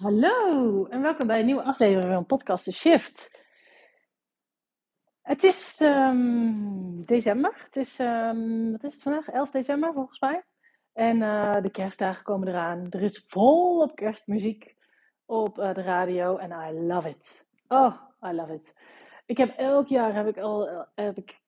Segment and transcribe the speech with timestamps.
[0.00, 3.44] Hallo en welkom bij een nieuwe aflevering van Podcast The Shift.
[5.22, 7.62] Het is ehm, december.
[7.64, 9.28] Het is, ehm, wat is het vandaag?
[9.28, 10.42] 11 december volgens mij.
[10.92, 12.86] En eh, de kerstdagen komen eraan.
[12.90, 14.76] Er is volop kerstmuziek
[15.26, 17.48] op eh, de radio en I love it.
[17.68, 17.94] Oh,
[18.26, 18.74] I love it.
[19.26, 21.40] Ik heb elk jaar heb ik al heb ik,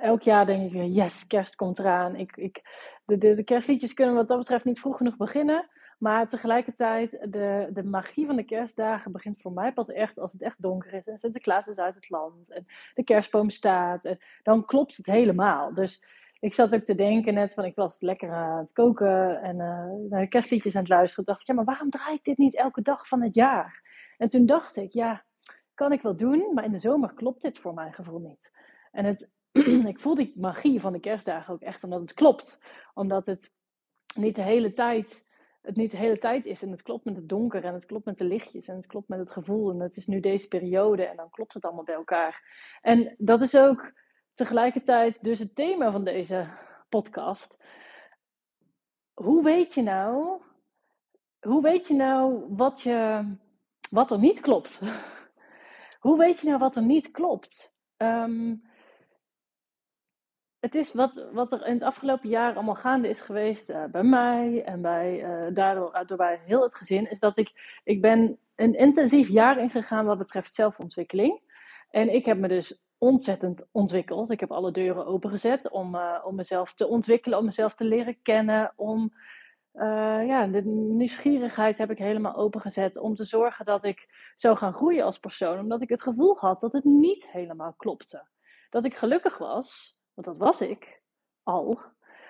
[0.00, 2.16] elk jaar denk ik yes kerst komt eraan.
[2.16, 2.62] Ik, ik,
[3.04, 5.70] de, de, de kerstliedjes kunnen wat dat betreft niet vroeg genoeg beginnen.
[5.98, 10.42] Maar tegelijkertijd, de, de magie van de kerstdagen begint voor mij pas echt als het
[10.42, 11.06] echt donker is.
[11.06, 12.50] En Sinterklaas is uit het land.
[12.50, 14.04] En de kerstboom staat.
[14.04, 15.74] En dan klopt het helemaal.
[15.74, 16.04] Dus
[16.40, 20.10] ik zat ook te denken net van, ik was lekker aan het koken en uh,
[20.10, 21.24] naar de kerstliedjes aan het luisteren.
[21.24, 23.84] Ik dacht, ja, maar waarom draai ik dit niet elke dag van het jaar?
[24.18, 25.24] En toen dacht ik, ja,
[25.74, 28.52] kan ik wel doen, maar in de zomer klopt dit voor mijn gevoel niet.
[28.92, 29.30] En het,
[29.92, 32.58] ik voel die magie van de kerstdagen ook echt omdat het klopt.
[32.94, 33.52] Omdat het
[34.14, 35.25] niet de hele tijd
[35.66, 36.62] het niet de hele tijd is.
[36.62, 39.08] En het klopt met het donker en het klopt met de lichtjes en het klopt
[39.08, 39.70] met het gevoel.
[39.70, 42.42] En het is nu deze periode en dan klopt het allemaal bij elkaar.
[42.80, 43.92] En dat is ook
[44.34, 46.48] tegelijkertijd dus het thema van deze
[46.88, 47.64] podcast.
[49.14, 50.40] Hoe weet je nou,
[51.40, 53.24] hoe weet je nou wat, je,
[53.90, 54.80] wat er niet klopt?
[56.06, 57.74] hoe weet je nou wat er niet klopt?
[57.96, 58.62] Um,
[60.66, 64.02] het is wat, wat er in het afgelopen jaar allemaal gaande is geweest uh, bij
[64.02, 68.38] mij en bij, uh, daardoor, daardoor bij heel het gezin, is dat ik, ik ben
[68.54, 71.40] een intensief jaar ingegaan wat betreft zelfontwikkeling.
[71.90, 74.30] En ik heb me dus ontzettend ontwikkeld.
[74.30, 78.72] Ik heb alle deuren opengezet om, om mezelf te ontwikkelen, om mezelf te leren kennen,
[78.76, 79.12] om
[80.26, 85.04] ja, de nieuwsgierigheid heb ik helemaal opengezet om te zorgen dat ik zou gaan groeien
[85.04, 88.26] als persoon, omdat ik het gevoel had dat het niet helemaal klopte.
[88.70, 91.02] Dat ik gelukkig was, want dat was ik
[91.42, 91.80] al.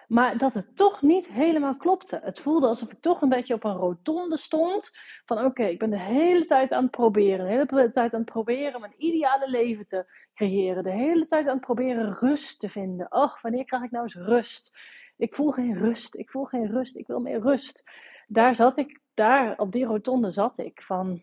[0.09, 2.21] Maar dat het toch niet helemaal klopte.
[2.23, 4.91] Het voelde alsof ik toch een beetje op een rotonde stond.
[5.25, 7.45] Van oké, ik ben de hele tijd aan het proberen.
[7.45, 10.83] De hele tijd aan het proberen mijn ideale leven te creëren.
[10.83, 13.13] De hele tijd aan het proberen rust te vinden.
[13.13, 14.79] Och, wanneer krijg ik nou eens rust?
[15.17, 16.15] Ik voel geen rust.
[16.15, 16.97] Ik voel geen rust.
[16.97, 17.83] Ik wil meer rust.
[18.27, 20.83] Daar zat ik, daar op die rotonde zat ik.
[20.83, 21.23] Van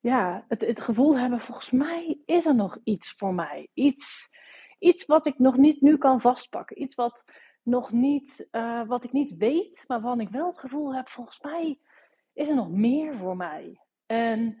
[0.00, 3.68] ja, het, het gevoel hebben, volgens mij is er nog iets voor mij.
[3.74, 4.30] Iets
[4.80, 6.82] iets wat ik nog niet nu kan vastpakken.
[6.82, 7.24] Iets wat,
[7.62, 11.40] nog niet, uh, wat ik niet weet, maar waarvan ik wel het gevoel heb, volgens
[11.40, 11.78] mij
[12.32, 13.80] is er nog meer voor mij.
[14.06, 14.58] En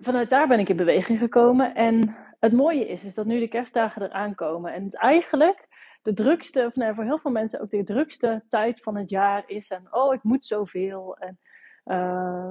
[0.00, 1.74] vanuit daar ben ik in beweging gekomen.
[1.74, 4.72] En het mooie is, is dat nu de kerstdagen eraan komen.
[4.72, 5.68] En het eigenlijk
[6.02, 9.70] de drukste, of voor heel veel mensen ook de drukste tijd van het jaar is.
[9.70, 11.16] En oh, ik moet zoveel.
[11.16, 11.38] En
[11.84, 12.50] uh,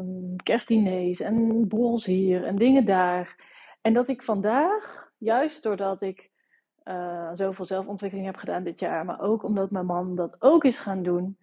[1.19, 3.35] en borrels hier en dingen daar.
[3.81, 6.29] En dat ik vandaag juist doordat ik
[6.83, 10.79] uh, zoveel zelfontwikkeling heb gedaan dit jaar, maar ook omdat mijn man dat ook is
[10.79, 11.37] gaan doen.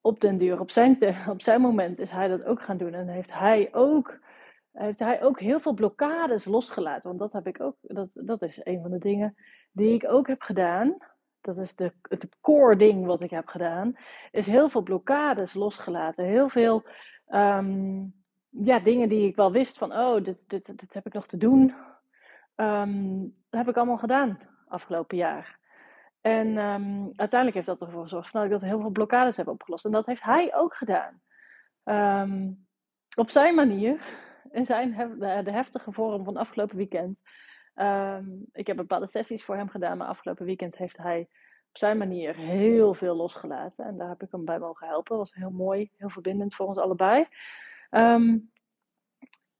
[0.00, 2.94] Op den duur, op zijn, op zijn moment is hij dat ook gaan doen.
[2.94, 4.18] En heeft hij ook,
[4.72, 7.08] heeft hij ook heel veel blokkades losgelaten.
[7.08, 9.36] Want dat heb ik ook, dat, dat is een van de dingen
[9.72, 10.96] die ik ook heb gedaan.
[11.40, 13.96] Dat is de, het core ding wat ik heb gedaan.
[14.30, 16.24] Is heel veel blokkades losgelaten.
[16.24, 16.86] Heel veel
[17.28, 18.14] um,
[18.48, 21.36] ja, dingen die ik wel wist van, oh, dit, dit, dit heb ik nog te
[21.36, 21.74] doen
[22.56, 25.58] Dat heb ik allemaal gedaan afgelopen jaar.
[26.20, 29.84] En um, uiteindelijk heeft dat ervoor gezorgd dat ik dat heel veel blokkades heb opgelost.
[29.84, 31.20] En dat heeft hij ook gedaan.
[31.84, 32.66] Um,
[33.16, 34.00] op zijn manier,
[34.50, 37.22] in zijn de heftige vorm van afgelopen weekend.
[38.52, 41.28] ik heb bepaalde sessies voor hem gedaan, maar afgelopen weekend heeft hij
[41.68, 43.84] op zijn manier heel veel losgelaten.
[43.84, 45.16] En daar heb ik hem bij mogen helpen.
[45.16, 47.26] Dat was heel mooi, heel verbindend voor ons allebei.
[47.90, 48.50] Um,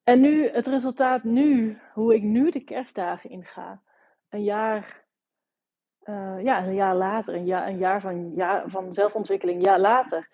[0.06, 3.82] en nu, het resultaat nu, hoe ik nu de kerstdagen inga,
[4.28, 5.04] een jaar,
[6.04, 9.80] uh, ja, een jaar later, een jaar, een jaar van, jaar van zelfontwikkeling, een jaar
[9.80, 10.28] later,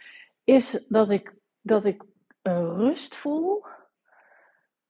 [0.45, 2.05] is dat ik, dat ik
[2.43, 3.65] een rust voel.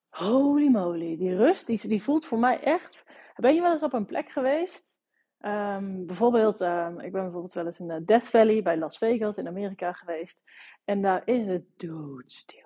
[0.09, 3.07] Holy moly, die rust, die, voelt voor mij echt.
[3.37, 5.01] Ben je wel eens op een plek geweest?
[5.41, 9.49] Um, bijvoorbeeld, um, ik ben bijvoorbeeld wel eens in Death Valley bij Las Vegas in
[9.49, 10.43] Amerika geweest.
[10.85, 12.62] En daar is het doodstil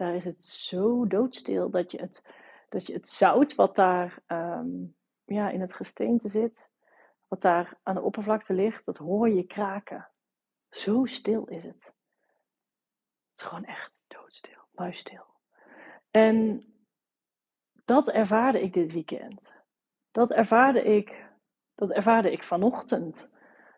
[0.00, 2.24] daar is het zo doodstil dat je het,
[2.68, 6.70] dat je het zout wat daar um, ja, in het gesteente zit,
[7.28, 10.08] wat daar aan de oppervlakte ligt, dat hoor je kraken.
[10.70, 11.84] Zo stil is het.
[11.84, 15.26] Het is gewoon echt doodstil, muisstil.
[16.10, 16.64] En
[17.84, 19.52] dat ervaarde ik dit weekend.
[20.10, 21.26] Dat ervaarde ik,
[21.74, 23.28] dat ervaarde ik vanochtend.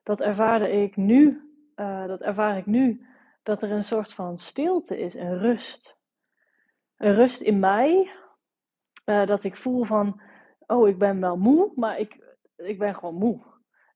[0.03, 1.51] Dat ervaarde ik nu.
[1.77, 3.07] Uh, dat ervaar ik nu.
[3.43, 6.01] Dat er een soort van stilte is en rust
[7.11, 8.11] rust in mij.
[9.05, 10.21] Uh, dat ik voel van,
[10.67, 13.41] oh, ik ben wel moe, maar ik, ik ben gewoon moe.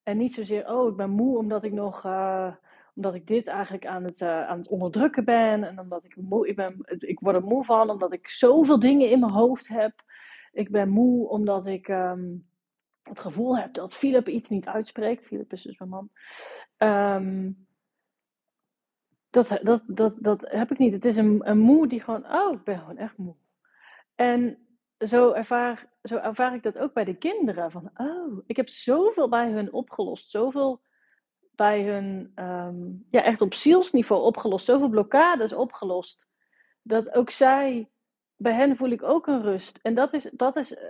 [0.03, 2.55] En niet zozeer, oh, ik ben moe omdat ik nog, uh,
[2.95, 5.65] omdat ik dit eigenlijk aan het, uh, aan het onderdrukken ben.
[5.65, 9.11] En omdat ik moe, ik, ben, ik word er moe van, omdat ik zoveel dingen
[9.11, 9.93] in mijn hoofd heb.
[10.53, 12.49] Ik ben moe omdat ik um,
[13.03, 15.27] het gevoel heb dat Philip iets niet uitspreekt.
[15.27, 16.11] Philip is dus mijn man.
[16.79, 17.66] Um,
[19.37, 20.93] dat, dat, dat, dat heb ik niet.
[20.93, 23.35] Het is een, een moe die gewoon, oh, ik ben gewoon echt moe.
[24.15, 24.59] En
[24.99, 27.71] zo ervaar, zo ervaar ik dat ook bij de kinderen.
[27.71, 30.31] Van, oh, ik heb zoveel bij hun opgelost.
[30.31, 30.81] Zoveel
[31.55, 34.65] bij hun, um, ja, echt op zielsniveau opgelost.
[34.65, 36.29] Zoveel blokkades opgelost.
[36.83, 37.89] Dat ook zij,
[38.37, 39.79] bij hen voel ik ook een rust.
[39.83, 40.85] En dat is, dat is, eh,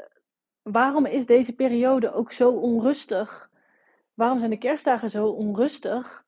[0.62, 3.50] waarom is deze periode ook zo onrustig?
[4.14, 6.24] Waarom zijn de kerstdagen zo onrustig?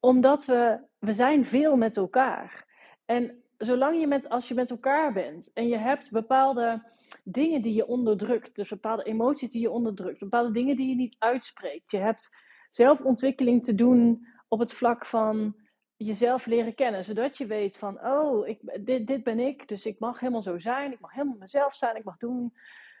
[0.00, 2.66] Omdat we, we zijn veel met elkaar.
[3.04, 6.82] En zolang je met, als je met elkaar bent en je hebt bepaalde
[7.24, 11.16] dingen die je onderdrukt, dus bepaalde emoties die je onderdrukt, bepaalde dingen die je niet
[11.18, 11.90] uitspreekt.
[11.90, 12.30] Je hebt
[12.70, 15.56] zelfontwikkeling te doen op het vlak van
[15.96, 19.98] jezelf leren kennen, zodat je weet van, oh, ik, dit, dit ben ik, dus ik
[19.98, 22.52] mag helemaal zo zijn, ik mag helemaal mezelf zijn, ik mag doen,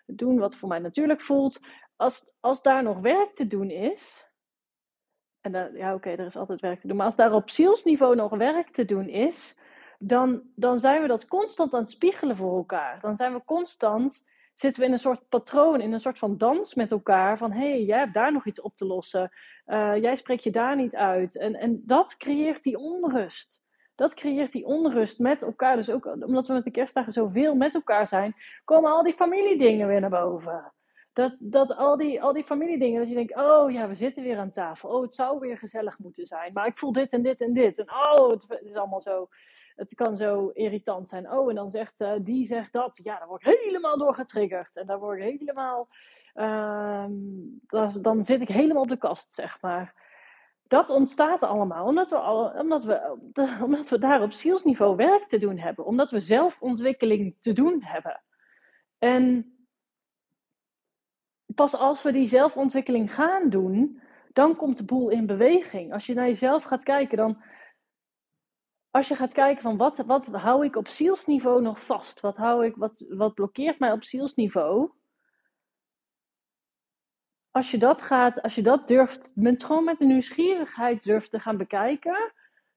[0.06, 1.60] doen wat voor mij natuurlijk voelt.
[1.96, 4.26] Als, als daar nog werk te doen is,
[5.46, 8.16] en daar, ja oké, er is altijd werk te doen, maar als daar op zielsniveau
[8.16, 9.58] nog werk te doen is,
[9.98, 13.00] dan, dan zijn we dat constant aan het spiegelen voor elkaar.
[13.00, 16.74] Dan zijn we constant, zitten we in een soort patroon, in een soort van dans
[16.74, 17.38] met elkaar.
[17.38, 19.30] Van hé, hey, jij hebt daar nog iets op te lossen.
[19.66, 21.38] Uh, jij spreekt je daar niet uit.
[21.38, 23.64] En, en dat creëert die onrust.
[23.94, 25.76] Dat creëert die onrust met elkaar.
[25.76, 28.34] Dus ook omdat we met de kerstdagen zoveel met elkaar zijn,
[28.64, 30.72] komen al die familiedingen weer naar boven.
[31.16, 34.38] Dat, dat al, die, al die familiedingen, dat je denkt, oh ja, we zitten weer
[34.38, 34.88] aan tafel.
[34.88, 36.52] Oh, het zou weer gezellig moeten zijn.
[36.52, 37.78] Maar ik voel dit en dit en dit.
[37.78, 39.28] En oh, het is allemaal zo
[39.76, 41.30] het kan zo irritant zijn.
[41.30, 43.00] Oh, en dan zegt uh, die zegt dat.
[43.02, 44.76] Ja, dan word ik helemaal door getriggerd.
[44.76, 45.88] En dan word ik helemaal.
[46.34, 47.04] Uh,
[48.00, 49.94] dan zit ik helemaal op de kast, zeg maar.
[50.66, 53.16] Dat ontstaat allemaal omdat we, al, omdat, we,
[53.64, 55.84] omdat we daar op zielsniveau werk te doen hebben.
[55.84, 58.22] Omdat we zelfontwikkeling te doen hebben.
[58.98, 59.55] En
[61.56, 65.92] pas als we die zelfontwikkeling gaan doen, dan komt de boel in beweging.
[65.92, 67.42] Als je naar jezelf gaat kijken, dan
[68.90, 72.20] als je gaat kijken van wat, wat hou ik op zielsniveau nog vast?
[72.20, 74.90] Wat, hou ik, wat, wat blokkeert mij op zielsniveau?
[77.50, 81.40] Als je dat gaat, als je dat durft, met, gewoon met de nieuwsgierigheid durft te
[81.40, 82.32] gaan bekijken,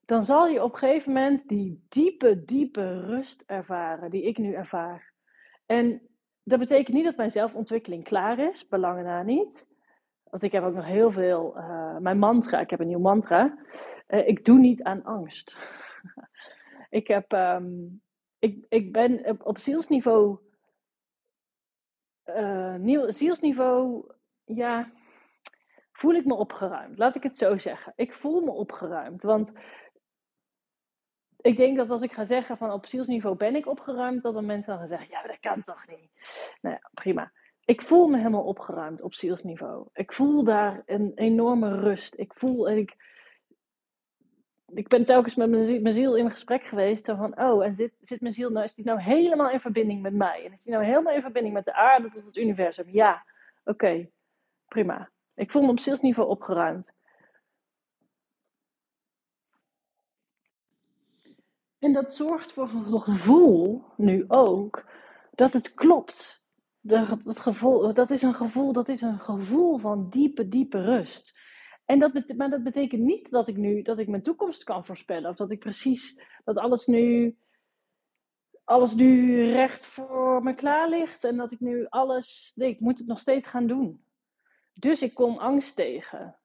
[0.05, 4.53] dan zal je op een gegeven moment die diepe, diepe rust ervaren die ik nu
[4.53, 5.13] ervaar.
[5.65, 6.08] En
[6.49, 9.67] dat betekent niet dat mijn zelfontwikkeling klaar is, belangen na niet.
[10.23, 13.57] Want ik heb ook nog heel veel, uh, mijn mantra, ik heb een nieuw mantra.
[14.07, 15.57] Uh, ik doe niet aan angst.
[16.99, 18.01] ik, heb, um,
[18.39, 20.37] ik, ik ben op, op zielsniveau,
[22.25, 24.11] uh, nieuw, zielsniveau,
[24.43, 24.91] ja,
[25.91, 26.97] voel ik me opgeruimd.
[26.97, 27.93] Laat ik het zo zeggen.
[27.95, 29.23] Ik voel me opgeruimd.
[29.23, 29.51] Want
[31.41, 34.45] ik denk dat als ik ga zeggen van op zielsniveau ben ik opgeruimd, dat dan
[34.45, 36.11] mensen dan gaan zeggen, ja, dat kan toch niet.
[36.61, 37.31] Nou ja, prima.
[37.65, 39.87] Ik voel me helemaal opgeruimd op zielsniveau.
[39.93, 42.13] Ik voel daar een enorme rust.
[42.17, 42.95] Ik voel, ik,
[44.73, 47.05] ik ben telkens met mijn ziel, in gesprek geweest.
[47.05, 50.01] Zo van, oh, en zit, zit mijn ziel nou, is die nou helemaal in verbinding
[50.01, 50.45] met mij?
[50.45, 52.89] En is die nou helemaal in verbinding met de aarde tot het universum?
[52.89, 53.25] Ja,
[53.63, 54.09] oké,
[54.67, 55.09] prima.
[55.35, 56.93] Ik voel me op zielsniveau opgeruimd.
[61.79, 64.85] En dat zorgt voor een gevoel, nu ook,
[65.31, 66.47] dat het klopt.
[66.81, 71.37] Dat, dat, gevoel, dat is een gevoel, dat is een gevoel van diepe, diepe rust.
[71.85, 75.29] En dat maar dat betekent niet dat ik nu dat ik mijn toekomst kan voorspellen.
[75.29, 77.37] Of dat ik precies dat alles nu,
[78.63, 81.23] alles nu recht voor me klaar ligt.
[81.23, 82.51] En dat ik nu alles.
[82.55, 84.03] Nee, ik moet het nog steeds gaan doen.
[84.73, 86.38] Dus ik kom angst tegen.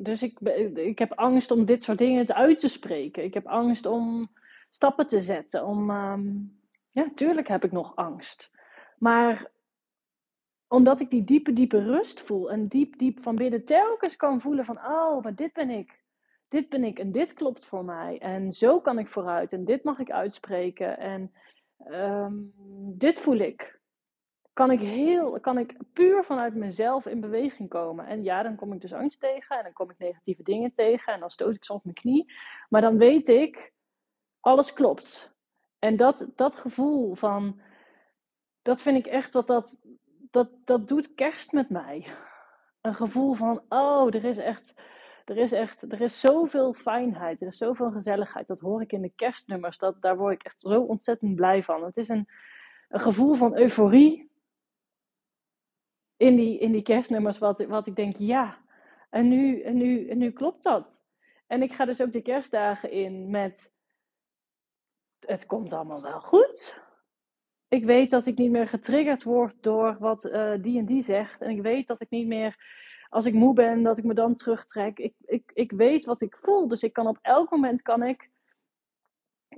[0.00, 0.40] Dus ik,
[0.74, 3.24] ik heb angst om dit soort dingen uit te spreken.
[3.24, 4.30] Ik heb angst om
[4.68, 5.66] stappen te zetten.
[5.66, 6.58] Om, um,
[6.90, 8.50] ja, tuurlijk heb ik nog angst.
[8.98, 9.50] Maar
[10.68, 12.50] omdat ik die diepe, diepe rust voel.
[12.50, 16.02] En diep, diep van binnen telkens kan voelen van, oh, maar dit ben ik.
[16.48, 18.18] Dit ben ik en dit klopt voor mij.
[18.18, 20.98] En zo kan ik vooruit en dit mag ik uitspreken.
[20.98, 21.32] En
[21.90, 22.52] um,
[22.96, 23.77] dit voel ik.
[24.58, 28.06] Kan ik, heel, kan ik puur vanuit mezelf in beweging komen.
[28.06, 29.56] En ja, dan kom ik dus angst tegen.
[29.56, 31.12] En dan kom ik negatieve dingen tegen.
[31.12, 32.32] En dan stoot ik soms mijn knie.
[32.68, 33.72] Maar dan weet ik,
[34.40, 35.32] alles klopt.
[35.78, 37.60] En dat, dat gevoel van,
[38.62, 39.80] dat vind ik echt wat dat,
[40.30, 42.06] dat, dat doet kerst met mij.
[42.80, 44.74] Een gevoel van, oh, er is echt,
[45.24, 48.46] er is echt, er is zoveel fijnheid, er is zoveel gezelligheid.
[48.46, 51.84] Dat hoor ik in de kerstnummers, dat, daar word ik echt zo ontzettend blij van.
[51.84, 52.28] Het is een,
[52.88, 54.28] een gevoel van euforie
[56.18, 58.58] in die, in die kerstnummers, wat, wat ik denk, ja,
[59.10, 61.04] en nu, en, nu, en nu klopt dat.
[61.46, 63.72] En ik ga dus ook de kerstdagen in met.
[65.26, 66.82] Het komt allemaal wel goed.
[67.68, 71.40] Ik weet dat ik niet meer getriggerd word door wat uh, die en die zegt.
[71.40, 72.56] En ik weet dat ik niet meer,
[73.08, 74.98] als ik moe ben, dat ik me dan terugtrek.
[74.98, 76.68] Ik, ik, ik weet wat ik voel.
[76.68, 78.30] Dus ik kan op elk moment kan ik,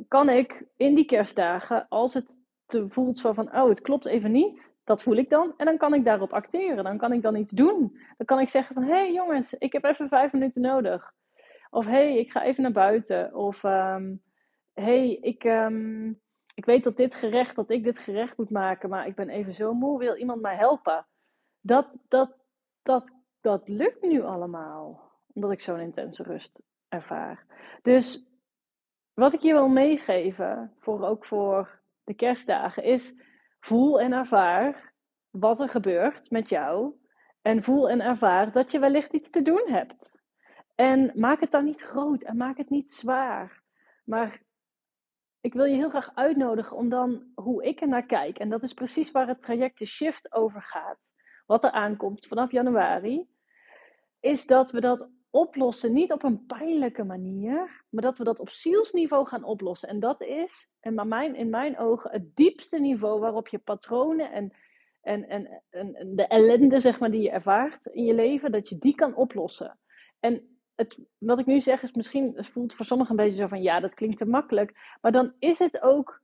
[0.08, 4.32] kan ik in die kerstdagen, als het te voelt zo van, oh, het klopt even
[4.32, 4.72] niet.
[4.90, 5.54] Dat voel ik dan.
[5.56, 6.84] En dan kan ik daarop acteren.
[6.84, 7.98] Dan kan ik dan iets doen.
[8.16, 11.12] Dan kan ik zeggen van, hé hey, jongens, ik heb even vijf minuten nodig.
[11.70, 13.34] Of hé, hey, ik ga even naar buiten.
[13.34, 14.22] Of um,
[14.72, 16.20] hey, ik, um,
[16.54, 19.54] ik weet dat dit gerecht, dat ik dit gerecht moet maken, maar ik ben even
[19.54, 19.98] zo moe.
[19.98, 21.06] Wil iemand mij helpen?
[21.60, 22.36] Dat, dat,
[22.82, 25.12] dat, dat lukt nu allemaal.
[25.32, 27.44] Omdat ik zo'n intense rust ervaar.
[27.82, 28.26] Dus
[29.14, 33.14] wat ik je wil meegeven, voor, ook voor de kerstdagen, is
[33.60, 34.92] voel en ervaar
[35.30, 36.94] wat er gebeurt met jou.
[37.42, 40.12] En voel en ervaar dat je wellicht iets te doen hebt.
[40.74, 43.62] En maak het dan niet groot en maak het niet zwaar.
[44.04, 44.42] Maar
[45.40, 48.38] ik wil je heel graag uitnodigen om dan hoe ik er naar kijk.
[48.38, 50.98] En dat is precies waar het traject de Shift over gaat.
[51.46, 53.28] Wat er aankomt vanaf januari.
[54.20, 58.50] Is dat we dat oplossen, niet op een pijnlijke manier, maar dat we dat op
[58.50, 59.88] zielsniveau gaan oplossen.
[59.88, 64.52] En dat is, en mijn, in mijn ogen, het diepste niveau waarop je patronen en,
[65.00, 68.78] en, en, en de ellende, zeg maar, die je ervaart in je leven, dat je
[68.78, 69.78] die kan oplossen.
[70.20, 73.48] En het, wat ik nu zeg is misschien, het voelt voor sommigen een beetje zo
[73.48, 74.96] van, ja, dat klinkt te makkelijk.
[75.00, 76.22] Maar dan is het ook,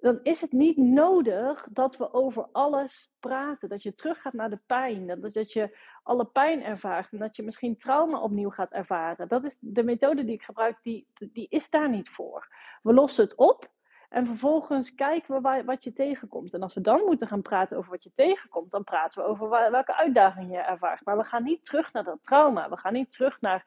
[0.00, 3.68] dan is het niet nodig dat we over alles praten.
[3.68, 5.06] Dat je teruggaat naar de pijn.
[5.06, 9.28] Dat, dat je alle pijn ervaart en dat je misschien trauma opnieuw gaat ervaren.
[9.28, 12.48] Dat is de methode die ik gebruik, die, die is daar niet voor.
[12.82, 13.70] We lossen het op
[14.08, 16.54] en vervolgens kijken we wat je tegenkomt.
[16.54, 19.48] En als we dan moeten gaan praten over wat je tegenkomt, dan praten we over
[19.48, 21.04] welke uitdagingen je ervaart.
[21.04, 22.68] Maar we gaan niet terug naar dat trauma.
[22.68, 23.64] We gaan niet terug naar,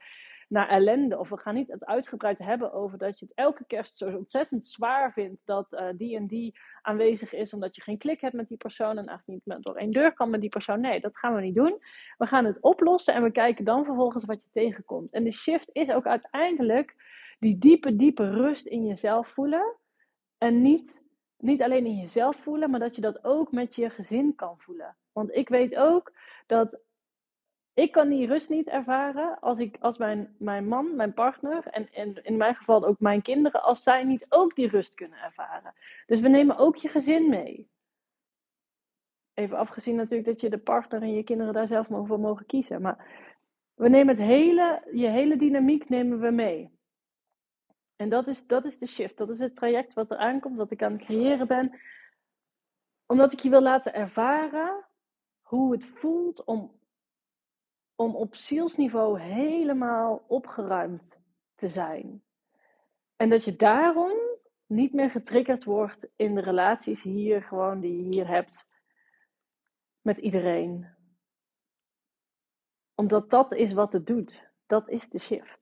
[0.52, 1.20] naar ellende.
[1.20, 4.66] Of we gaan niet het uitgebreid hebben over dat je het elke kerst zo ontzettend
[4.66, 8.48] zwaar vindt dat uh, die en die aanwezig is, omdat je geen klik hebt met
[8.48, 10.80] die persoon en eigenlijk niet door één deur kan met die persoon.
[10.80, 11.82] Nee, dat gaan we niet doen.
[12.18, 15.12] We gaan het oplossen en we kijken dan vervolgens wat je tegenkomt.
[15.12, 16.96] En de shift is ook uiteindelijk
[17.40, 19.76] die diepe, diepe rust in jezelf voelen
[20.38, 21.04] en niet,
[21.38, 24.96] niet alleen in jezelf voelen, maar dat je dat ook met je gezin kan voelen.
[25.12, 26.14] Want ik weet ook
[26.48, 26.80] dat
[27.82, 31.94] ik kan die rust niet ervaren als, ik, als mijn, mijn man, mijn partner en,
[31.94, 35.74] en in mijn geval ook mijn kinderen, als zij niet ook die rust kunnen ervaren.
[36.06, 37.70] Dus we nemen ook je gezin mee.
[39.34, 42.82] Even afgezien natuurlijk dat je de partner en je kinderen daar zelf voor mogen kiezen.
[42.82, 43.30] Maar
[43.74, 46.80] we nemen het hele, je hele dynamiek nemen we mee.
[47.96, 49.18] En dat is, dat is de shift.
[49.18, 51.80] Dat is het traject wat er aankomt, wat ik aan het creëren ben.
[53.06, 54.86] Omdat ik je wil laten ervaren
[55.42, 56.80] hoe het voelt om,
[58.02, 61.20] om op zielsniveau helemaal opgeruimd
[61.56, 62.24] te zijn.
[63.16, 64.12] En dat je daarom
[64.66, 68.68] niet meer getriggerd wordt in de relaties hier, gewoon die je hier hebt
[70.02, 70.88] met iedereen.
[72.96, 74.50] Omdat dat is wat het doet.
[74.66, 75.60] Dat is de shift.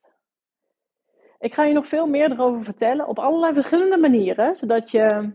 [1.39, 5.33] Ik ga je nog veel meer erover vertellen op allerlei verschillende manieren, zodat je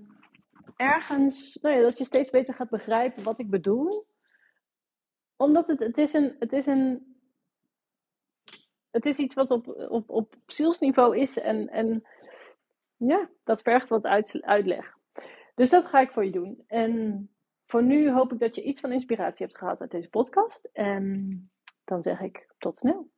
[0.76, 4.06] ergens, nou ja, dat je steeds beter gaat begrijpen wat ik bedoel.
[5.36, 7.16] Omdat het, het is een, het is een,
[8.90, 12.06] het is iets wat op, op, op zielsniveau is en, en
[12.96, 14.96] ja, dat vergt wat uit, uitleg.
[15.54, 16.64] Dus dat ga ik voor je doen.
[16.66, 17.28] En
[17.66, 20.68] voor nu hoop ik dat je iets van inspiratie hebt gehad uit deze podcast.
[20.72, 21.50] En
[21.84, 23.10] dan zeg ik tot snel.